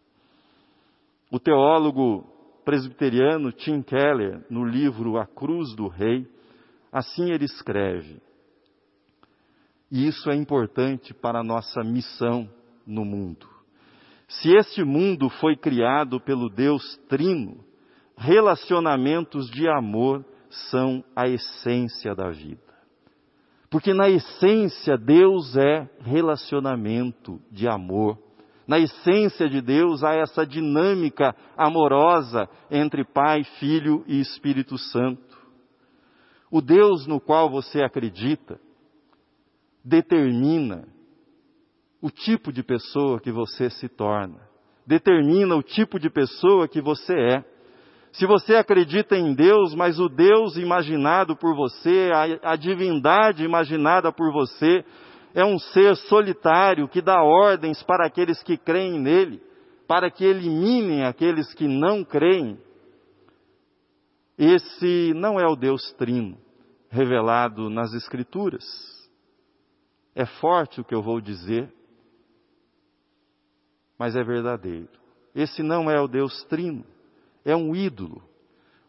O 1.31 1.39
teólogo 1.39 2.25
presbiteriano 2.65 3.51
Tim 3.51 3.81
Keller, 3.81 4.45
no 4.49 4.63
livro 4.65 5.17
A 5.17 5.25
Cruz 5.25 5.75
do 5.75 5.87
Rei, 5.87 6.27
assim 6.91 7.31
ele 7.31 7.45
escreve. 7.45 8.21
E 9.93 10.07
isso 10.07 10.31
é 10.31 10.35
importante 10.35 11.13
para 11.13 11.41
a 11.41 11.43
nossa 11.43 11.83
missão 11.83 12.49
no 12.83 13.05
mundo. 13.05 13.47
Se 14.27 14.51
este 14.51 14.83
mundo 14.83 15.29
foi 15.29 15.55
criado 15.55 16.19
pelo 16.19 16.49
Deus 16.49 16.97
Trino, 17.07 17.63
relacionamentos 18.17 19.51
de 19.51 19.69
amor 19.69 20.25
são 20.71 21.03
a 21.15 21.27
essência 21.27 22.15
da 22.15 22.31
vida. 22.31 22.73
Porque 23.69 23.93
na 23.93 24.09
essência 24.09 24.97
Deus 24.97 25.55
é 25.55 25.87
relacionamento 26.01 27.39
de 27.51 27.67
amor 27.67 28.17
na 28.65 28.79
essência 28.79 29.49
de 29.49 29.61
Deus 29.61 30.03
há 30.03 30.13
essa 30.13 30.45
dinâmica 30.45 31.35
amorosa 31.57 32.47
entre 32.71 33.03
Pai, 33.03 33.43
Filho 33.59 34.05
e 34.07 34.21
Espírito 34.21 34.77
Santo. 34.77 35.37
O 36.49 36.61
Deus 36.61 37.05
no 37.05 37.19
qual 37.19 37.49
você 37.49 37.83
acredita 37.83 38.57
determina 39.83 40.87
o 42.01 42.09
tipo 42.09 42.51
de 42.51 42.63
pessoa 42.63 43.19
que 43.19 43.31
você 43.31 43.69
se 43.69 43.89
torna, 43.89 44.39
determina 44.85 45.55
o 45.55 45.63
tipo 45.63 45.99
de 45.99 46.09
pessoa 46.09 46.67
que 46.67 46.81
você 46.81 47.13
é. 47.13 47.45
Se 48.13 48.25
você 48.25 48.55
acredita 48.55 49.15
em 49.17 49.33
Deus, 49.33 49.73
mas 49.73 49.99
o 49.99 50.07
Deus 50.07 50.55
imaginado 50.55 51.35
por 51.35 51.55
você, 51.55 52.11
a, 52.13 52.51
a 52.53 52.55
divindade 52.55 53.43
imaginada 53.43 54.11
por 54.11 54.31
você, 54.31 54.85
é 55.33 55.43
um 55.43 55.57
ser 55.57 55.95
solitário 55.95 56.87
que 56.87 57.01
dá 57.01 57.23
ordens 57.23 57.81
para 57.81 58.05
aqueles 58.05 58.43
que 58.43 58.55
creem 58.55 58.99
nele, 58.99 59.41
para 59.87 60.11
que 60.11 60.23
eliminem 60.23 61.03
aqueles 61.05 61.53
que 61.55 61.67
não 61.67 62.03
creem. 62.03 62.59
Esse 64.37 65.13
não 65.15 65.39
é 65.39 65.47
o 65.47 65.55
Deus 65.55 65.91
Trino 65.93 66.37
revelado 66.89 67.69
nas 67.71 67.91
Escrituras. 67.93 68.63
É 70.15 70.25
forte 70.25 70.81
o 70.81 70.83
que 70.83 70.93
eu 70.93 71.01
vou 71.01 71.19
dizer, 71.19 71.71
mas 73.97 74.15
é 74.15 74.23
verdadeiro. 74.23 74.89
Esse 75.33 75.63
não 75.63 75.89
é 75.89 75.99
o 75.99 76.07
Deus 76.07 76.43
Trino, 76.45 76.85
é 77.43 77.55
um 77.55 77.75
ídolo. 77.75 78.21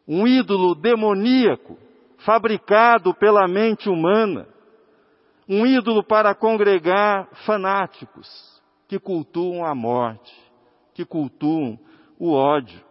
Um 0.06 0.26
ídolo 0.26 0.74
demoníaco, 0.74 1.78
fabricado 2.18 3.14
pela 3.14 3.48
mente 3.48 3.88
humana, 3.88 4.46
um 5.48 5.66
ídolo 5.66 6.04
para 6.04 6.34
congregar 6.34 7.28
fanáticos 7.46 8.28
que 8.86 8.98
cultuam 8.98 9.64
a 9.64 9.74
morte, 9.74 10.34
que 10.94 11.04
cultuam 11.04 11.78
o 12.18 12.32
ódio. 12.32 12.82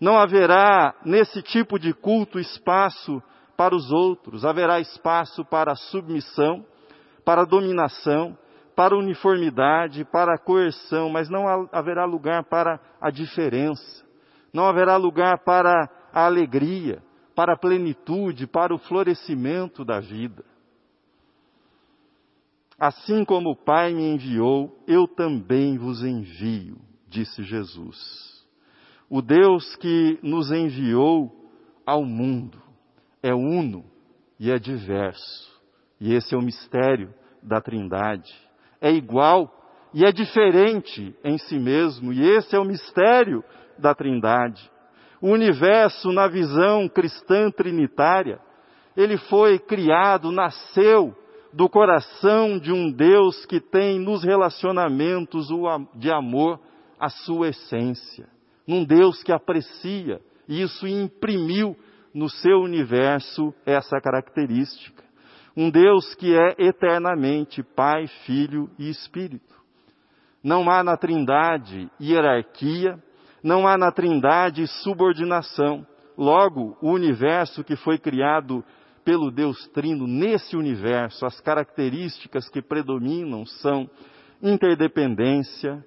Não 0.00 0.16
haverá 0.18 0.94
nesse 1.04 1.42
tipo 1.42 1.78
de 1.78 1.92
culto 1.92 2.38
espaço 2.38 3.22
para 3.56 3.74
os 3.74 3.90
outros, 3.90 4.44
haverá 4.44 4.80
espaço 4.80 5.44
para 5.44 5.74
submissão, 5.74 6.64
para 7.28 7.42
a 7.42 7.44
dominação, 7.44 8.38
para 8.74 8.94
a 8.94 8.98
uniformidade, 8.98 10.02
para 10.02 10.34
a 10.34 10.38
coerção, 10.38 11.10
mas 11.10 11.28
não 11.28 11.46
haverá 11.70 12.06
lugar 12.06 12.42
para 12.44 12.80
a 12.98 13.10
diferença, 13.10 14.02
não 14.50 14.64
haverá 14.66 14.96
lugar 14.96 15.44
para 15.44 15.90
a 16.10 16.24
alegria, 16.24 17.02
para 17.36 17.52
a 17.52 17.58
plenitude, 17.58 18.46
para 18.46 18.74
o 18.74 18.78
florescimento 18.78 19.84
da 19.84 20.00
vida. 20.00 20.42
Assim 22.80 23.26
como 23.26 23.50
o 23.50 23.56
Pai 23.56 23.92
me 23.92 24.14
enviou, 24.14 24.82
eu 24.86 25.06
também 25.06 25.76
vos 25.76 26.02
envio, 26.02 26.78
disse 27.06 27.42
Jesus. 27.42 28.42
O 29.06 29.20
Deus 29.20 29.76
que 29.76 30.18
nos 30.22 30.50
enviou 30.50 31.30
ao 31.84 32.06
mundo 32.06 32.58
é 33.22 33.34
uno 33.34 33.84
e 34.40 34.50
é 34.50 34.58
diverso. 34.58 35.47
E 36.00 36.14
esse 36.14 36.34
é 36.34 36.38
o 36.38 36.42
mistério 36.42 37.12
da 37.42 37.60
Trindade. 37.60 38.32
É 38.80 38.90
igual 38.92 39.52
e 39.92 40.04
é 40.04 40.12
diferente 40.12 41.14
em 41.24 41.38
si 41.38 41.58
mesmo, 41.58 42.12
e 42.12 42.20
esse 42.20 42.54
é 42.54 42.58
o 42.58 42.64
mistério 42.64 43.42
da 43.78 43.94
Trindade. 43.94 44.70
O 45.20 45.30
universo, 45.30 46.12
na 46.12 46.28
visão 46.28 46.88
cristã 46.88 47.50
trinitária, 47.50 48.38
ele 48.96 49.16
foi 49.16 49.58
criado, 49.58 50.30
nasceu 50.30 51.16
do 51.52 51.68
coração 51.68 52.58
de 52.58 52.72
um 52.72 52.90
Deus 52.92 53.46
que 53.46 53.60
tem 53.60 53.98
nos 53.98 54.22
relacionamentos 54.22 55.48
de 55.94 56.10
amor 56.10 56.60
a 57.00 57.08
sua 57.08 57.48
essência. 57.48 58.28
Num 58.66 58.84
Deus 58.84 59.22
que 59.22 59.32
aprecia, 59.32 60.20
e 60.46 60.60
isso 60.60 60.86
imprimiu 60.86 61.76
no 62.12 62.28
seu 62.28 62.58
universo 62.60 63.54
essa 63.64 64.00
característica. 64.00 65.07
Um 65.60 65.70
Deus 65.70 66.14
que 66.14 66.38
é 66.38 66.54
eternamente 66.56 67.64
Pai, 67.64 68.06
Filho 68.24 68.70
e 68.78 68.88
Espírito. 68.88 69.56
Não 70.40 70.70
há 70.70 70.84
na 70.84 70.96
Trindade 70.96 71.90
hierarquia, 72.00 72.96
não 73.42 73.66
há 73.66 73.76
na 73.76 73.90
Trindade 73.90 74.64
subordinação. 74.68 75.84
Logo, 76.16 76.78
o 76.80 76.92
universo 76.92 77.64
que 77.64 77.74
foi 77.74 77.98
criado 77.98 78.64
pelo 79.04 79.32
Deus 79.32 79.66
Trino, 79.74 80.06
nesse 80.06 80.56
universo, 80.56 81.26
as 81.26 81.40
características 81.40 82.48
que 82.48 82.62
predominam 82.62 83.44
são 83.44 83.90
interdependência, 84.40 85.84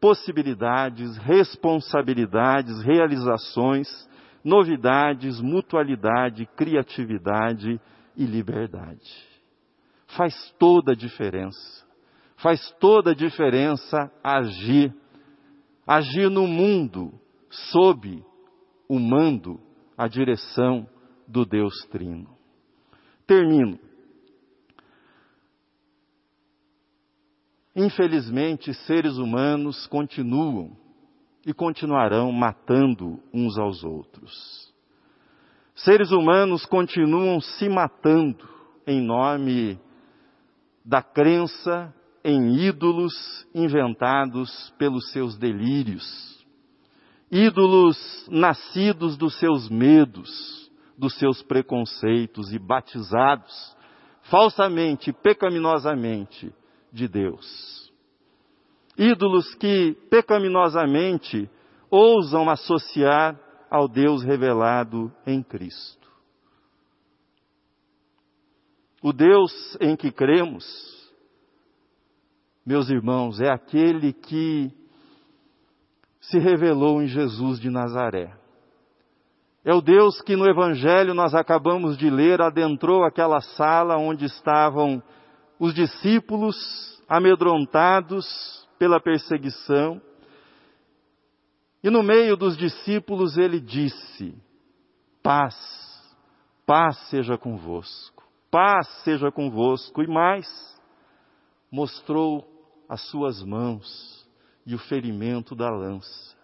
possibilidades, 0.00 1.16
responsabilidades, 1.18 2.82
realizações, 2.82 3.88
novidades, 4.44 5.40
mutualidade, 5.40 6.44
criatividade 6.56 7.80
e 8.16 8.24
liberdade. 8.24 9.12
Faz 10.16 10.34
toda 10.58 10.92
a 10.92 10.96
diferença. 10.96 11.86
Faz 12.36 12.70
toda 12.80 13.12
a 13.12 13.14
diferença 13.14 14.12
agir. 14.22 14.94
Agir 15.86 16.30
no 16.30 16.46
mundo 16.46 17.12
sob 17.50 18.24
o 18.88 18.98
mando, 18.98 19.60
a 19.96 20.06
direção 20.08 20.88
do 21.26 21.44
Deus 21.44 21.74
Trino. 21.90 22.36
Termino. 23.26 23.78
Infelizmente, 27.74 28.74
seres 28.74 29.16
humanos 29.16 29.86
continuam 29.86 30.76
e 31.46 31.54
continuarão 31.54 32.30
matando 32.30 33.22
uns 33.32 33.58
aos 33.58 33.82
outros. 33.82 34.71
Seres 35.74 36.10
humanos 36.10 36.66
continuam 36.66 37.40
se 37.40 37.68
matando 37.68 38.48
em 38.86 39.00
nome 39.00 39.80
da 40.84 41.02
crença 41.02 41.94
em 42.24 42.56
ídolos 42.66 43.12
inventados 43.54 44.72
pelos 44.78 45.10
seus 45.10 45.36
delírios. 45.36 46.04
Ídolos 47.30 48.28
nascidos 48.30 49.16
dos 49.16 49.38
seus 49.38 49.70
medos, 49.70 50.70
dos 50.98 51.14
seus 51.18 51.42
preconceitos 51.42 52.52
e 52.52 52.58
batizados 52.58 53.76
falsamente, 54.24 55.12
pecaminosamente 55.12 56.54
de 56.92 57.08
Deus. 57.08 57.90
Ídolos 58.96 59.54
que 59.54 59.96
pecaminosamente 60.10 61.50
ousam 61.90 62.48
associar 62.50 63.38
ao 63.72 63.88
Deus 63.88 64.22
revelado 64.22 65.10
em 65.26 65.42
Cristo. 65.42 66.06
O 69.02 69.14
Deus 69.14 69.50
em 69.80 69.96
que 69.96 70.12
cremos, 70.12 70.62
meus 72.66 72.90
irmãos, 72.90 73.40
é 73.40 73.50
aquele 73.50 74.12
que 74.12 74.70
se 76.20 76.38
revelou 76.38 77.00
em 77.00 77.06
Jesus 77.06 77.58
de 77.58 77.70
Nazaré. 77.70 78.36
É 79.64 79.72
o 79.72 79.80
Deus 79.80 80.20
que 80.20 80.36
no 80.36 80.46
Evangelho 80.46 81.14
nós 81.14 81.34
acabamos 81.34 81.96
de 81.96 82.10
ler 82.10 82.42
adentrou 82.42 83.04
aquela 83.04 83.40
sala 83.40 83.96
onde 83.96 84.26
estavam 84.26 85.02
os 85.58 85.72
discípulos 85.72 86.54
amedrontados 87.08 88.68
pela 88.78 89.00
perseguição 89.00 89.98
e 91.82 91.90
no 91.90 92.02
meio 92.02 92.36
dos 92.36 92.56
discípulos 92.56 93.36
ele 93.36 93.60
disse: 93.60 94.34
Paz, 95.22 95.56
paz 96.64 96.96
seja 97.08 97.36
convosco, 97.36 98.22
paz 98.50 98.86
seja 99.02 99.32
convosco. 99.32 100.02
E 100.02 100.06
mais, 100.06 100.46
mostrou 101.70 102.46
as 102.88 103.00
suas 103.10 103.42
mãos 103.42 104.28
e 104.64 104.74
o 104.74 104.78
ferimento 104.78 105.56
da 105.56 105.68
lança, 105.68 106.36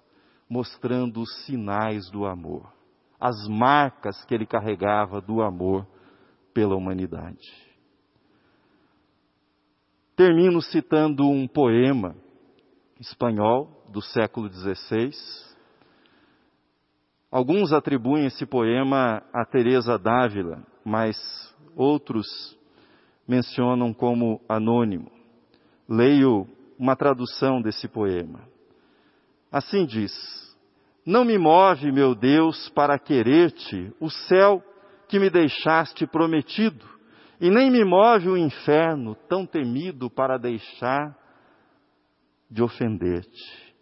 mostrando 0.48 1.20
os 1.20 1.44
sinais 1.44 2.11
do 2.11 2.27
amor, 2.27 2.72
as 3.20 3.46
marcas 3.46 4.24
que 4.24 4.35
ele 4.35 4.46
carregava 4.46 5.20
do 5.20 5.40
amor 5.40 5.87
pela 6.53 6.74
humanidade. 6.74 7.68
Termino 10.16 10.61
citando 10.61 11.29
um 11.29 11.46
poema 11.46 12.16
espanhol 13.00 13.84
do 13.90 14.00
século 14.00 14.48
XVI. 14.48 15.11
Alguns 17.30 17.72
atribuem 17.72 18.26
esse 18.26 18.46
poema 18.46 19.22
a 19.32 19.44
Teresa 19.44 19.98
d'Ávila, 19.98 20.62
mas 20.84 21.16
outros 21.76 22.26
mencionam 23.26 23.92
como 23.92 24.40
anônimo. 24.48 25.11
Leio 25.88 26.46
uma 26.78 26.96
tradução 26.96 27.61
desse 27.61 27.87
poema. 27.88 28.40
Assim 29.52 29.84
diz: 29.84 30.12
Não 31.04 31.24
me 31.24 31.38
move, 31.38 31.92
meu 31.92 32.14
Deus, 32.14 32.68
para 32.70 32.98
querer-te 32.98 33.92
o 34.00 34.08
céu 34.08 34.62
que 35.08 35.18
me 35.18 35.30
deixaste 35.30 36.06
prometido, 36.06 36.84
e 37.40 37.50
nem 37.50 37.70
me 37.70 37.84
move 37.84 38.28
o 38.28 38.37
inferno 38.37 39.14
tão 39.28 39.46
temido 39.46 40.11
para 40.11 40.38
deixar 40.38 41.16
de 42.50 42.62
ofender-te. 42.62 43.74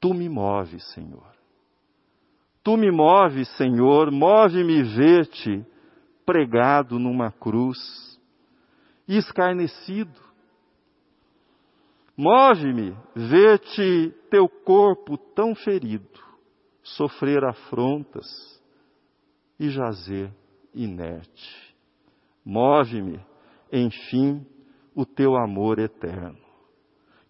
Tu 0.00 0.12
me 0.12 0.28
moves, 0.28 0.82
Senhor. 0.92 1.32
Tu 2.62 2.76
me 2.76 2.90
moves, 2.90 3.48
Senhor, 3.56 4.10
move-me 4.10 4.82
ver-te 4.82 5.64
pregado 6.24 6.98
numa 6.98 7.30
cruz, 7.32 7.78
escarnecido. 9.08 10.20
Move-me 12.16 12.96
ver-te 13.16 14.14
teu 14.30 14.48
corpo 14.48 15.16
tão 15.16 15.54
ferido, 15.54 16.20
sofrer 16.82 17.42
afrontas 17.44 18.26
e 19.58 19.70
jazer 19.70 20.32
inerte. 20.74 21.74
Move-me, 22.44 23.24
enfim, 23.72 24.44
o 24.94 25.06
teu 25.06 25.36
amor 25.36 25.78
eterno 25.78 26.51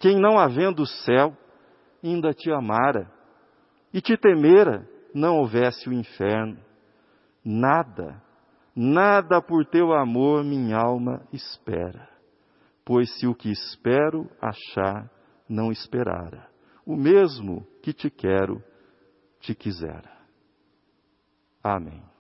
quem 0.03 0.19
não 0.19 0.37
havendo 0.37 0.85
céu, 0.85 1.33
ainda 2.03 2.35
te 2.35 2.51
amara, 2.51 3.09
e 3.95 4.01
te 4.01 4.17
temera, 4.17 4.85
não 5.15 5.37
houvesse 5.39 5.89
o 5.89 5.93
inferno. 5.93 6.59
Nada, 7.45 8.21
nada 8.75 9.41
por 9.41 9.65
teu 9.65 9.93
amor 9.93 10.43
minha 10.43 10.77
alma 10.77 11.25
espera, 11.33 12.09
pois 12.85 13.17
se 13.17 13.29
o 13.29 13.35
que 13.35 13.53
espero 13.53 14.29
achar, 14.41 15.09
não 15.49 15.71
esperara, 15.71 16.51
o 16.85 16.97
mesmo 16.97 17.65
que 17.81 17.93
te 17.93 18.11
quero, 18.11 18.61
te 19.39 19.55
quisera. 19.55 20.11
Amém. 21.63 22.12